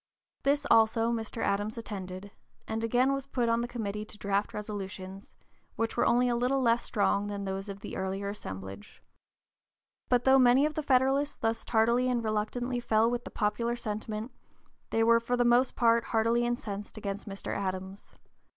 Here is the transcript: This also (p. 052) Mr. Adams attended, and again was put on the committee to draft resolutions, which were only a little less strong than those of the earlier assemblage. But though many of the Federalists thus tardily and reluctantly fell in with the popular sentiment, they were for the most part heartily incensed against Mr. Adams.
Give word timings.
This 0.41 0.65
also 0.71 1.11
(p. 1.11 1.17
052) 1.17 1.39
Mr. 1.39 1.43
Adams 1.45 1.77
attended, 1.77 2.31
and 2.67 2.83
again 2.83 3.13
was 3.13 3.27
put 3.27 3.47
on 3.49 3.61
the 3.61 3.67
committee 3.67 4.03
to 4.03 4.17
draft 4.17 4.51
resolutions, 4.51 5.35
which 5.75 5.95
were 5.95 6.07
only 6.07 6.27
a 6.27 6.35
little 6.35 6.59
less 6.59 6.81
strong 6.83 7.27
than 7.27 7.45
those 7.45 7.69
of 7.69 7.81
the 7.81 7.95
earlier 7.95 8.27
assemblage. 8.29 9.03
But 10.09 10.23
though 10.23 10.39
many 10.39 10.65
of 10.65 10.73
the 10.73 10.81
Federalists 10.81 11.35
thus 11.35 11.63
tardily 11.63 12.09
and 12.09 12.23
reluctantly 12.23 12.79
fell 12.79 13.05
in 13.05 13.11
with 13.11 13.25
the 13.25 13.29
popular 13.29 13.75
sentiment, 13.75 14.31
they 14.89 15.03
were 15.03 15.19
for 15.19 15.37
the 15.37 15.45
most 15.45 15.75
part 15.75 16.05
heartily 16.05 16.47
incensed 16.47 16.97
against 16.97 17.29
Mr. 17.29 17.55
Adams. 17.55 18.15